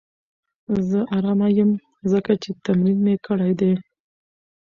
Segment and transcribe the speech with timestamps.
[0.89, 1.71] زه ارامه یم
[2.11, 3.73] ځکه چې تمرین مې کړی دی.